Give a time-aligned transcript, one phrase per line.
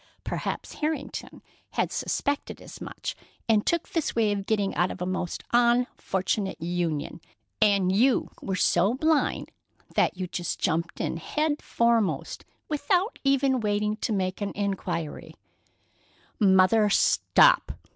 [0.23, 1.43] Perhaps Harrington
[1.73, 3.15] had suspected as much
[3.47, 7.21] and took this way of getting out of a most unfortunate union,
[7.61, 9.51] and you were so blind
[9.93, 15.35] that you just jumped in head foremost, without ever waiting to make an inquiry——"
[16.39, 17.71] "Mother, stop!"